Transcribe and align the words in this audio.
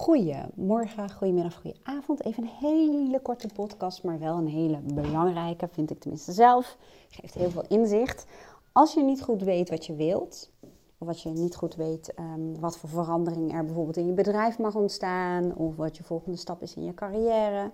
Goedemorgen, 0.00 1.10
goedemiddag, 1.10 1.60
goedenavond. 1.60 2.24
Even 2.24 2.42
een 2.42 2.48
hele 2.48 3.20
korte 3.20 3.48
podcast, 3.54 4.02
maar 4.02 4.18
wel 4.18 4.36
een 4.36 4.48
hele 4.48 4.78
belangrijke, 4.94 5.68
vind 5.68 5.90
ik 5.90 6.00
tenminste 6.00 6.32
zelf. 6.32 6.76
Geeft 7.10 7.34
heel 7.34 7.50
veel 7.50 7.64
inzicht. 7.68 8.26
Als 8.72 8.94
je 8.94 9.02
niet 9.02 9.22
goed 9.22 9.42
weet 9.42 9.70
wat 9.70 9.86
je 9.86 9.94
wilt, 9.94 10.50
of 10.98 11.08
als 11.08 11.22
je 11.22 11.28
niet 11.28 11.56
goed 11.56 11.74
weet 11.74 12.12
um, 12.18 12.60
wat 12.60 12.78
voor 12.78 12.88
verandering 12.88 13.52
er 13.54 13.64
bijvoorbeeld 13.64 13.96
in 13.96 14.06
je 14.06 14.12
bedrijf 14.12 14.58
mag 14.58 14.74
ontstaan, 14.74 15.56
of 15.56 15.76
wat 15.76 15.96
je 15.96 16.02
volgende 16.02 16.38
stap 16.38 16.62
is 16.62 16.74
in 16.74 16.84
je 16.84 16.94
carrière, 16.94 17.70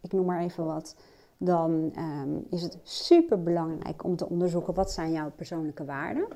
ik 0.00 0.12
noem 0.12 0.26
maar 0.26 0.40
even 0.40 0.64
wat, 0.64 0.96
dan 1.36 1.92
um, 1.98 2.46
is 2.50 2.62
het 2.62 2.78
super 2.82 3.42
belangrijk 3.42 4.04
om 4.04 4.16
te 4.16 4.28
onderzoeken 4.28 4.74
wat 4.74 4.90
zijn 4.90 5.12
jouw 5.12 5.30
persoonlijke 5.36 5.84
waarden. 5.84 6.26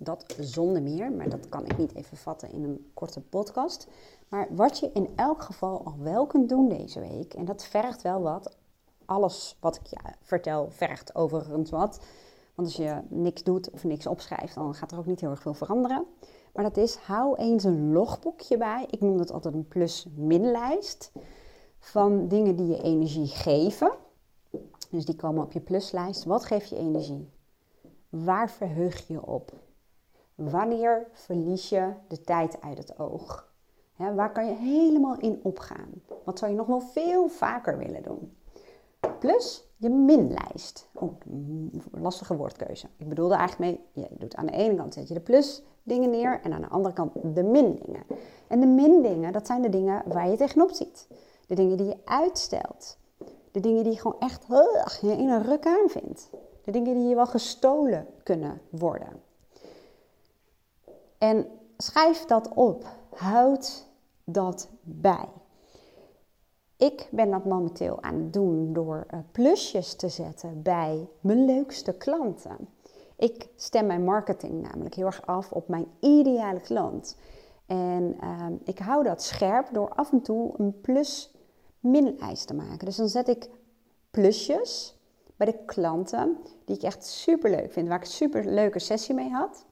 Dat 0.00 0.36
zonder 0.40 0.82
meer, 0.82 1.12
maar 1.12 1.28
dat 1.28 1.48
kan 1.48 1.64
ik 1.64 1.78
niet 1.78 1.94
even 1.94 2.16
vatten 2.16 2.52
in 2.52 2.64
een 2.64 2.90
korte 2.94 3.20
podcast. 3.20 3.88
Maar 4.28 4.48
wat 4.50 4.78
je 4.78 4.90
in 4.92 5.12
elk 5.16 5.42
geval 5.42 5.84
al 5.84 5.96
wel 5.98 6.26
kunt 6.26 6.48
doen 6.48 6.68
deze 6.68 7.00
week, 7.00 7.34
en 7.34 7.44
dat 7.44 7.64
vergt 7.64 8.02
wel 8.02 8.22
wat. 8.22 8.56
Alles 9.04 9.56
wat 9.60 9.76
ik 9.76 9.86
je 9.86 9.98
vertel 10.20 10.70
vergt 10.70 11.14
overigens 11.14 11.70
wat. 11.70 12.00
Want 12.54 12.68
als 12.68 12.76
je 12.76 13.02
niks 13.08 13.42
doet 13.42 13.70
of 13.70 13.84
niks 13.84 14.06
opschrijft, 14.06 14.54
dan 14.54 14.74
gaat 14.74 14.92
er 14.92 14.98
ook 14.98 15.06
niet 15.06 15.20
heel 15.20 15.30
erg 15.30 15.42
veel 15.42 15.54
veranderen. 15.54 16.06
Maar 16.52 16.64
dat 16.64 16.76
is, 16.76 16.96
hou 16.96 17.36
eens 17.36 17.64
een 17.64 17.92
logboekje 17.92 18.56
bij. 18.56 18.86
Ik 18.90 19.00
noem 19.00 19.16
dat 19.16 19.32
altijd 19.32 19.54
een 19.54 19.68
plus-min-lijst. 19.68 21.12
Van 21.78 22.28
dingen 22.28 22.56
die 22.56 22.66
je 22.66 22.82
energie 22.82 23.26
geven. 23.26 23.92
Dus 24.90 25.04
die 25.04 25.16
komen 25.16 25.42
op 25.42 25.52
je 25.52 25.60
pluslijst. 25.60 26.24
Wat 26.24 26.44
geeft 26.44 26.68
je 26.68 26.76
energie? 26.76 27.30
Waar 28.08 28.50
verheug 28.50 29.06
je 29.06 29.26
op? 29.26 29.52
Wanneer 30.34 31.06
verlies 31.12 31.68
je 31.68 31.92
de 32.08 32.20
tijd 32.20 32.60
uit 32.60 32.78
het 32.78 32.98
oog? 32.98 33.47
Waar 33.98 34.32
kan 34.32 34.46
je 34.46 34.54
helemaal 34.54 35.18
in 35.18 35.40
opgaan? 35.42 35.88
Wat 36.24 36.38
zou 36.38 36.50
je 36.50 36.56
nog 36.56 36.66
wel 36.66 36.80
veel 36.80 37.28
vaker 37.28 37.78
willen 37.78 38.02
doen? 38.02 38.36
Plus 39.18 39.68
je 39.76 39.88
minlijst. 39.88 40.88
Oh, 40.92 41.12
lastige 41.92 42.36
woordkeuze. 42.36 42.86
Ik 42.96 43.08
bedoelde 43.08 43.34
eigenlijk 43.34 43.70
mee, 43.70 44.04
je 44.04 44.10
doet 44.18 44.36
aan 44.36 44.46
de 44.46 44.52
ene 44.52 44.74
kant 44.74 44.94
zet 44.94 45.08
je 45.08 45.14
de 45.14 45.20
plus 45.20 45.62
dingen 45.82 46.10
neer 46.10 46.40
en 46.42 46.52
aan 46.52 46.60
de 46.60 46.68
andere 46.68 46.94
kant 46.94 47.12
de 47.34 47.42
min 47.42 47.80
dingen. 47.84 48.02
En 48.48 48.60
de 48.60 48.66
min 48.66 49.02
dingen, 49.02 49.32
dat 49.32 49.46
zijn 49.46 49.62
de 49.62 49.68
dingen 49.68 50.02
waar 50.06 50.28
je 50.28 50.36
tegenop 50.36 50.70
ziet. 50.70 51.08
De 51.46 51.54
dingen 51.54 51.76
die 51.76 51.86
je 51.86 51.98
uitstelt. 52.04 52.98
De 53.52 53.60
dingen 53.60 53.82
die 53.82 53.92
je 53.92 53.98
gewoon 53.98 54.20
echt 54.20 54.46
in 55.02 55.28
een 55.28 55.42
ruk 55.42 55.66
aan 55.66 55.88
vindt. 55.88 56.30
De 56.64 56.70
dingen 56.70 56.94
die 56.94 57.08
je 57.08 57.14
wel 57.14 57.26
gestolen 57.26 58.06
kunnen 58.22 58.60
worden. 58.70 59.22
En 61.18 61.46
schrijf 61.76 62.24
dat 62.24 62.48
op. 62.54 62.86
Houd 63.14 63.87
dat 64.32 64.68
bij. 64.82 65.28
Ik 66.76 67.08
ben 67.10 67.30
dat 67.30 67.44
momenteel 67.44 68.02
aan 68.02 68.14
het 68.14 68.32
doen 68.32 68.72
door 68.72 69.06
uh, 69.10 69.20
plusjes 69.32 69.94
te 69.94 70.08
zetten 70.08 70.62
bij 70.62 71.08
mijn 71.20 71.44
leukste 71.44 71.92
klanten. 71.92 72.68
Ik 73.16 73.48
stem 73.56 73.86
mijn 73.86 74.04
marketing 74.04 74.62
namelijk 74.62 74.94
heel 74.94 75.06
erg 75.06 75.26
af 75.26 75.52
op 75.52 75.68
mijn 75.68 75.86
ideale 76.00 76.60
klant. 76.60 77.16
En 77.66 78.16
uh, 78.22 78.46
ik 78.64 78.78
hou 78.78 79.04
dat 79.04 79.22
scherp 79.22 79.68
door 79.72 79.88
af 79.88 80.12
en 80.12 80.22
toe 80.22 80.54
een 80.56 80.80
plus-min-lijst 80.80 82.46
te 82.46 82.54
maken. 82.54 82.84
Dus 82.84 82.96
dan 82.96 83.08
zet 83.08 83.28
ik 83.28 83.50
plusjes 84.10 84.98
bij 85.36 85.46
de 85.46 85.64
klanten 85.64 86.36
die 86.64 86.76
ik 86.76 86.82
echt 86.82 87.04
super 87.04 87.50
leuk 87.50 87.72
vind, 87.72 87.88
waar 87.88 87.96
ik 87.96 88.04
een 88.04 88.10
super 88.10 88.44
leuke 88.44 88.78
sessie 88.78 89.14
mee 89.14 89.30
had. 89.30 89.66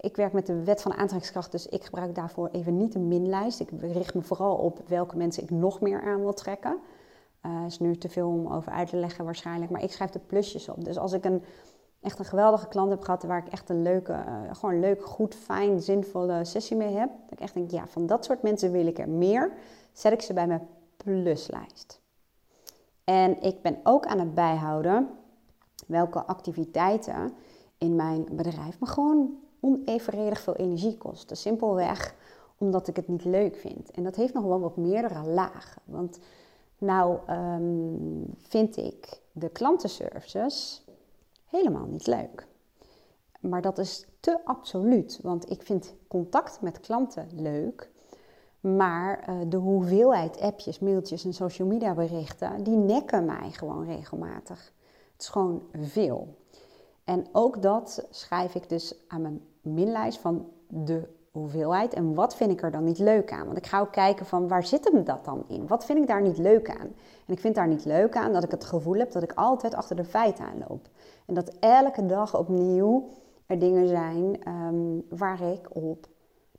Ik 0.00 0.16
werk 0.16 0.32
met 0.32 0.46
de 0.46 0.64
wet 0.64 0.82
van 0.82 0.92
aantrekkingskracht, 0.92 1.52
dus 1.52 1.66
ik 1.66 1.84
gebruik 1.84 2.14
daarvoor 2.14 2.48
even 2.52 2.76
niet 2.76 2.94
een 2.94 3.08
minlijst. 3.08 3.60
Ik 3.60 3.70
richt 3.80 4.14
me 4.14 4.22
vooral 4.22 4.56
op 4.56 4.80
welke 4.88 5.16
mensen 5.16 5.42
ik 5.42 5.50
nog 5.50 5.80
meer 5.80 6.02
aan 6.02 6.20
wil 6.20 6.32
trekken. 6.32 6.80
Uh, 7.46 7.64
is 7.66 7.78
nu 7.78 7.96
te 7.96 8.08
veel 8.08 8.28
om 8.28 8.52
over 8.52 8.72
uit 8.72 8.88
te 8.88 8.96
leggen 8.96 9.24
waarschijnlijk, 9.24 9.70
maar 9.70 9.82
ik 9.82 9.92
schrijf 9.92 10.10
de 10.10 10.18
plusjes 10.18 10.68
op. 10.68 10.84
Dus 10.84 10.98
als 10.98 11.12
ik 11.12 11.24
een, 11.24 11.42
echt 12.00 12.18
een 12.18 12.24
geweldige 12.24 12.68
klant 12.68 12.90
heb 12.90 13.02
gehad 13.02 13.22
waar 13.22 13.46
ik 13.46 13.52
echt 13.52 13.70
een 13.70 13.82
leuke, 13.82 14.12
uh, 14.12 14.54
gewoon 14.54 14.80
leuk, 14.80 15.04
goed, 15.04 15.34
fijn, 15.34 15.80
zinvolle 15.80 16.44
sessie 16.44 16.76
mee 16.76 16.94
heb, 16.94 17.10
dat 17.22 17.32
ik 17.32 17.40
echt 17.40 17.54
denk, 17.54 17.70
ja, 17.70 17.86
van 17.86 18.06
dat 18.06 18.24
soort 18.24 18.42
mensen 18.42 18.72
wil 18.72 18.86
ik 18.86 18.98
er 18.98 19.08
meer, 19.08 19.52
zet 19.92 20.12
ik 20.12 20.22
ze 20.22 20.32
bij 20.32 20.46
mijn 20.46 20.68
pluslijst. 20.96 22.00
En 23.04 23.42
ik 23.42 23.62
ben 23.62 23.78
ook 23.82 24.06
aan 24.06 24.18
het 24.18 24.34
bijhouden 24.34 25.08
welke 25.86 26.24
activiteiten 26.24 27.32
in 27.78 27.96
mijn 27.96 28.26
bedrijf 28.32 28.80
me 28.80 28.86
gewoon 28.86 29.38
onevenredig 29.60 30.40
veel 30.40 30.56
energie 30.56 30.96
kosten. 30.96 31.36
Simpelweg 31.36 32.14
omdat 32.58 32.88
ik 32.88 32.96
het 32.96 33.08
niet 33.08 33.24
leuk 33.24 33.56
vind. 33.56 33.90
En 33.90 34.02
dat 34.02 34.16
heeft 34.16 34.34
nog 34.34 34.44
wel 34.44 34.60
wat 34.60 34.76
meerdere 34.76 35.22
lagen. 35.24 35.82
Want 35.84 36.18
nou 36.78 37.18
um, 37.30 38.34
vind 38.36 38.76
ik 38.76 39.20
de 39.32 39.48
klantenservices 39.48 40.84
helemaal 41.44 41.86
niet 41.86 42.06
leuk. 42.06 42.46
Maar 43.40 43.62
dat 43.62 43.78
is 43.78 44.06
te 44.20 44.44
absoluut, 44.44 45.18
want 45.22 45.50
ik 45.50 45.62
vind 45.62 45.94
contact 46.08 46.60
met 46.60 46.80
klanten 46.80 47.28
leuk. 47.34 47.90
Maar 48.60 49.28
uh, 49.28 49.40
de 49.48 49.56
hoeveelheid 49.56 50.40
appjes, 50.40 50.78
mailtjes 50.78 51.24
en 51.24 51.32
social 51.32 51.68
media 51.68 51.94
berichten, 51.94 52.62
die 52.62 52.76
nekken 52.76 53.24
mij 53.24 53.50
gewoon 53.50 53.84
regelmatig. 53.84 54.72
Het 55.12 55.22
is 55.22 55.28
gewoon 55.28 55.62
veel. 55.72 56.36
En 57.04 57.26
ook 57.32 57.62
dat 57.62 58.06
schrijf 58.10 58.54
ik 58.54 58.68
dus 58.68 58.94
aan 59.08 59.22
mijn 59.22 59.40
minlijst 59.62 60.18
van 60.18 60.48
de 60.68 61.08
hoeveelheid. 61.30 61.94
En 61.94 62.14
wat 62.14 62.36
vind 62.36 62.50
ik 62.50 62.62
er 62.62 62.70
dan 62.70 62.84
niet 62.84 62.98
leuk 62.98 63.32
aan? 63.32 63.44
Want 63.44 63.56
ik 63.56 63.66
ga 63.66 63.80
ook 63.80 63.92
kijken 63.92 64.26
van 64.26 64.48
waar 64.48 64.66
zit 64.66 64.90
hem 64.92 65.04
dat 65.04 65.24
dan 65.24 65.44
in? 65.48 65.66
Wat 65.66 65.84
vind 65.84 65.98
ik 65.98 66.06
daar 66.06 66.22
niet 66.22 66.38
leuk 66.38 66.70
aan? 66.70 66.88
En 67.26 67.32
ik 67.32 67.40
vind 67.40 67.54
daar 67.54 67.68
niet 67.68 67.84
leuk 67.84 68.16
aan 68.16 68.32
dat 68.32 68.44
ik 68.44 68.50
het 68.50 68.64
gevoel 68.64 68.98
heb 68.98 69.12
dat 69.12 69.22
ik 69.22 69.32
altijd 69.32 69.74
achter 69.74 69.96
de 69.96 70.04
feiten 70.04 70.44
aanloop. 70.44 70.88
En 71.26 71.34
dat 71.34 71.52
elke 71.60 72.06
dag 72.06 72.38
opnieuw 72.38 73.08
er 73.46 73.58
dingen 73.58 73.88
zijn 73.88 74.48
um, 74.48 75.06
waar 75.08 75.40
ik 75.40 75.68
op 75.72 76.06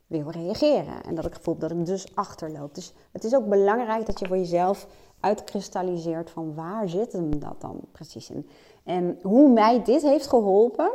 wil 0.06 0.30
reageren. 0.30 1.02
En 1.02 1.14
dat 1.14 1.24
ik 1.24 1.34
gevoel 1.34 1.58
dat 1.58 1.70
ik 1.70 1.86
dus 1.86 2.14
achterloop. 2.14 2.74
Dus 2.74 2.94
het 3.12 3.24
is 3.24 3.34
ook 3.34 3.48
belangrijk 3.48 4.06
dat 4.06 4.18
je 4.18 4.26
voor 4.26 4.36
jezelf 4.36 4.86
uitkristalliseert 5.20 6.30
van 6.30 6.54
waar 6.54 6.88
zit 6.88 7.12
hem 7.12 7.38
dat 7.38 7.60
dan 7.60 7.80
precies 7.92 8.30
in. 8.30 8.48
En 8.84 9.18
hoe 9.22 9.52
mij 9.52 9.82
dit 9.82 10.02
heeft 10.02 10.26
geholpen, 10.26 10.90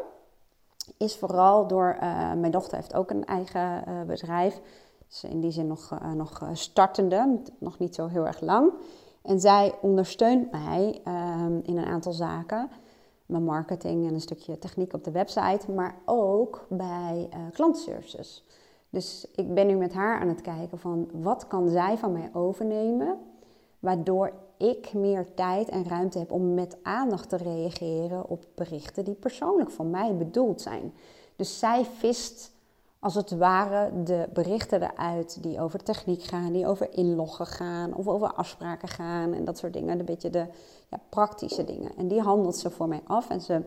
is 0.98 1.18
vooral 1.18 1.68
door, 1.68 1.98
uh, 2.02 2.34
mijn 2.34 2.52
dochter 2.52 2.78
heeft 2.78 2.94
ook 2.94 3.10
een 3.10 3.26
eigen 3.26 3.84
uh, 3.88 4.02
bedrijf. 4.02 4.62
Dus 5.08 5.24
in 5.24 5.40
die 5.40 5.52
zin 5.52 5.68
nog, 5.68 6.00
uh, 6.04 6.12
nog 6.12 6.50
startende, 6.54 7.42
nog 7.60 7.80
niet 7.80 7.96
zo 7.96 8.08
heel 8.08 8.26
erg 8.26 8.42
lang. 8.42 8.74
En 9.22 9.40
zij 9.40 9.76
ondersteunt 9.82 10.52
mij 10.52 11.02
ehm, 11.04 11.60
in 11.64 11.78
een 11.78 11.86
aantal 11.86 12.12
zaken. 12.12 12.70
Mijn 13.26 13.44
marketing 13.44 14.08
en 14.08 14.14
een 14.14 14.22
stukje 14.22 14.60
techniek 14.60 14.94
op 14.94 15.04
de 15.04 15.12
website, 15.12 15.72
maar 15.72 15.96
ook 16.06 16.66
bij 16.70 17.30
klantenservices. 17.54 18.46
Dus 18.90 19.28
ik 19.36 19.54
ben 19.54 19.68
nu 19.68 19.76
met 19.76 19.94
haar 19.94 20.20
aan 20.20 20.28
het 20.28 20.42
kijken 20.42 20.80
van 20.80 21.10
wat 21.12 21.48
kan 21.48 21.70
zij 21.70 21.98
van 21.98 22.12
mij 22.12 22.30
overnemen, 22.34 23.18
waardoor 23.80 24.34
ik 24.58 24.94
meer 24.94 25.34
tijd 25.34 25.70
en 25.70 25.88
ruimte 25.88 26.20
heb 26.20 26.32
om 26.32 26.54
met 26.54 26.78
aandacht 26.84 27.30
te 27.30 27.38
reageren 27.38 28.30
op 28.30 28.46
berichten 28.56 29.06
die 29.06 29.14
persoonlijk 29.14 29.72
voor 29.72 29.86
mij 29.86 30.16
bedoeld 30.16 30.62
zijn. 30.62 30.94
Dus 31.36 31.60
zij 31.60 31.86
vist 31.86 32.52
als 33.00 33.16
het 33.16 33.32
ware 33.32 34.04
de 34.04 34.30
berichten 34.34 34.82
eruit 34.82 35.44
die 35.44 35.62
over 35.62 35.84
techniek 35.84 36.24
gaan, 36.24 36.54
die 36.54 36.68
over 36.68 36.94
inloggen 36.94 37.46
gaan 37.46 37.94
of 37.94 38.08
over 38.08 38.34
afspraken 38.34 38.88
gaan 38.88 39.34
en 39.34 39.46
dat 39.46 39.58
soort 39.58 39.74
dingen. 39.74 40.00
Een 40.00 40.06
beetje 40.06 40.30
de 40.30 40.46
ja, 40.90 41.00
praktische 41.10 41.64
dingen. 41.64 41.92
En 41.98 42.08
die 42.08 42.22
handelt 42.22 42.56
ze 42.56 42.70
voor 42.70 42.88
mij 42.88 43.02
af 43.06 43.30
en 43.30 43.42
ze 43.42 43.62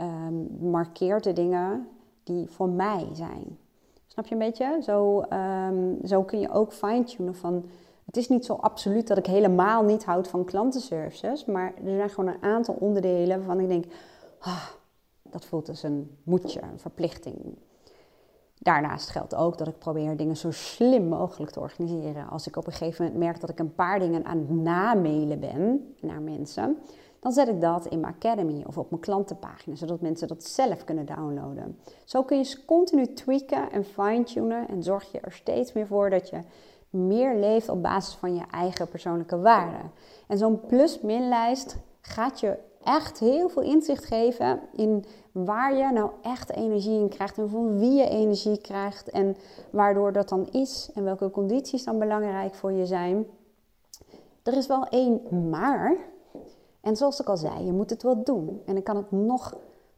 um, 0.00 0.70
markeert 0.70 1.24
de 1.24 1.32
dingen 1.32 1.88
die 2.22 2.50
voor 2.50 2.68
mij 2.68 3.08
zijn. 3.12 3.58
Snap 4.06 4.26
je 4.26 4.32
een 4.32 4.40
beetje? 4.40 4.78
Zo, 4.82 5.22
um, 5.32 5.98
zo 6.04 6.22
kun 6.22 6.40
je 6.40 6.50
ook 6.50 6.72
fine-tunen 6.72 7.34
van 7.34 7.64
het 8.14 8.22
is 8.22 8.28
niet 8.28 8.44
zo 8.44 8.52
absoluut 8.52 9.06
dat 9.06 9.18
ik 9.18 9.26
helemaal 9.26 9.82
niet 9.82 10.04
houd 10.04 10.28
van 10.28 10.44
klantenservices, 10.44 11.44
maar 11.44 11.74
er 11.84 11.96
zijn 11.96 12.10
gewoon 12.10 12.34
een 12.34 12.42
aantal 12.42 12.76
onderdelen 12.80 13.36
waarvan 13.36 13.60
ik 13.60 13.68
denk, 13.68 13.84
ah, 14.38 14.66
dat 15.22 15.44
voelt 15.44 15.68
als 15.68 15.82
een 15.82 16.16
moedje, 16.22 16.62
een 16.62 16.78
verplichting. 16.78 17.58
Daarnaast 18.58 19.10
geldt 19.10 19.34
ook 19.34 19.58
dat 19.58 19.66
ik 19.66 19.78
probeer 19.78 20.16
dingen 20.16 20.36
zo 20.36 20.50
slim 20.50 21.08
mogelijk 21.08 21.52
te 21.52 21.60
organiseren. 21.60 22.28
Als 22.28 22.46
ik 22.46 22.56
op 22.56 22.66
een 22.66 22.72
gegeven 22.72 23.04
moment 23.04 23.22
merk 23.22 23.40
dat 23.40 23.50
ik 23.50 23.58
een 23.58 23.74
paar 23.74 23.98
dingen 23.98 24.24
aan 24.24 24.38
het 24.38 24.50
namailen 24.50 25.40
ben 25.40 25.94
naar 26.00 26.20
mensen, 26.20 26.78
dan 27.20 27.32
zet 27.32 27.48
ik 27.48 27.60
dat 27.60 27.86
in 27.86 28.00
mijn 28.00 28.14
academy 28.14 28.64
of 28.66 28.78
op 28.78 28.90
mijn 28.90 29.02
klantenpagina, 29.02 29.76
zodat 29.76 30.00
mensen 30.00 30.28
dat 30.28 30.44
zelf 30.44 30.84
kunnen 30.84 31.06
downloaden. 31.06 31.78
Zo 32.04 32.22
kun 32.22 32.38
je 32.38 32.64
continu 32.64 33.12
tweaken 33.12 33.70
en 33.70 33.84
fine-tunen 33.84 34.68
en 34.68 34.82
zorg 34.82 35.12
je 35.12 35.20
er 35.20 35.32
steeds 35.32 35.72
meer 35.72 35.86
voor 35.86 36.10
dat 36.10 36.28
je 36.28 36.40
meer 36.94 37.36
leeft 37.36 37.68
op 37.68 37.82
basis 37.82 38.14
van 38.14 38.34
je 38.34 38.42
eigen 38.50 38.88
persoonlijke 38.88 39.38
waarden. 39.38 39.90
En 40.26 40.38
zo'n 40.38 40.60
plus-min 40.60 41.28
lijst 41.28 41.76
gaat 42.00 42.40
je 42.40 42.58
echt 42.84 43.18
heel 43.18 43.48
veel 43.48 43.62
inzicht 43.62 44.04
geven 44.04 44.60
in 44.72 45.04
waar 45.32 45.76
je 45.76 45.92
nou 45.92 46.10
echt 46.22 46.50
energie 46.50 46.98
in 46.98 47.08
krijgt 47.08 47.38
en 47.38 47.48
van 47.48 47.78
wie 47.78 47.92
je 47.92 48.08
energie 48.08 48.60
krijgt 48.60 49.10
en 49.10 49.36
waardoor 49.70 50.12
dat 50.12 50.28
dan 50.28 50.48
is 50.50 50.90
en 50.94 51.04
welke 51.04 51.30
condities 51.30 51.84
dan 51.84 51.98
belangrijk 51.98 52.54
voor 52.54 52.72
je 52.72 52.86
zijn. 52.86 53.26
Er 54.42 54.56
is 54.56 54.66
wel 54.66 54.86
één 54.86 55.48
maar. 55.50 55.96
En 56.80 56.96
zoals 56.96 57.20
ik 57.20 57.28
al 57.28 57.36
zei, 57.36 57.64
je 57.64 57.72
moet 57.72 57.90
het 57.90 58.02
wel 58.02 58.24
doen. 58.24 58.62
En 58.66 58.76
ik 58.76 58.84
kan 58.84 58.96
het 58.96 59.10
nog 59.10 59.54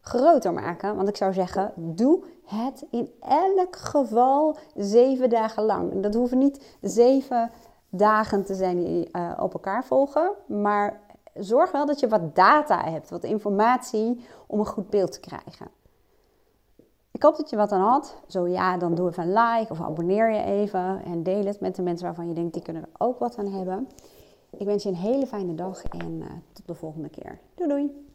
groter 0.07 0.53
maken, 0.53 0.95
want 0.95 1.09
ik 1.09 1.15
zou 1.15 1.33
zeggen, 1.33 1.71
doe 1.75 2.23
het 2.45 2.85
in 2.91 3.11
elk 3.19 3.75
geval 3.75 4.57
zeven 4.75 5.29
dagen 5.29 5.63
lang. 5.63 6.01
Dat 6.01 6.13
hoeven 6.13 6.37
niet 6.37 6.77
zeven 6.81 7.51
dagen 7.89 8.45
te 8.45 8.55
zijn 8.55 8.83
die 8.83 9.09
uh, 9.11 9.31
op 9.39 9.53
elkaar 9.53 9.85
volgen, 9.85 10.31
maar 10.47 11.01
zorg 11.33 11.71
wel 11.71 11.85
dat 11.85 11.99
je 11.99 12.07
wat 12.07 12.35
data 12.35 12.83
hebt, 12.83 13.09
wat 13.09 13.23
informatie 13.23 14.25
om 14.47 14.59
een 14.59 14.65
goed 14.65 14.89
beeld 14.89 15.11
te 15.11 15.19
krijgen. 15.19 15.67
Ik 17.11 17.23
hoop 17.23 17.37
dat 17.37 17.49
je 17.49 17.55
wat 17.55 17.71
aan 17.71 17.81
had. 17.81 18.15
Zo 18.27 18.47
ja, 18.47 18.77
dan 18.77 18.95
doe 18.95 19.09
even 19.09 19.23
een 19.23 19.33
like 19.33 19.71
of 19.71 19.81
abonneer 19.81 20.31
je 20.33 20.43
even 20.43 21.03
en 21.03 21.23
deel 21.23 21.45
het 21.45 21.59
met 21.59 21.75
de 21.75 21.81
mensen 21.81 22.05
waarvan 22.05 22.27
je 22.27 22.33
denkt 22.33 22.53
die 22.53 22.61
kunnen 22.61 22.81
er 22.81 22.89
ook 22.97 23.19
wat 23.19 23.37
aan 23.37 23.51
hebben. 23.51 23.87
Ik 24.57 24.65
wens 24.65 24.83
je 24.83 24.89
een 24.89 24.95
hele 24.95 25.27
fijne 25.27 25.55
dag 25.55 25.83
en 25.83 26.11
uh, 26.11 26.25
tot 26.53 26.67
de 26.67 26.75
volgende 26.75 27.09
keer. 27.09 27.39
Doei 27.55 27.69
doei! 27.69 28.06